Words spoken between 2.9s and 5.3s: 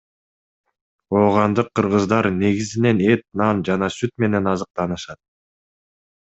эт, нан жана сүт менен азыктанышат.